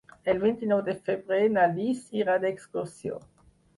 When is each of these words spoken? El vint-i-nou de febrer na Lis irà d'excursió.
El 0.31 0.37
vint-i-nou 0.43 0.79
de 0.87 0.95
febrer 1.09 1.41
na 1.57 1.65
Lis 1.75 2.01
irà 2.23 2.39
d'excursió. 2.47 3.21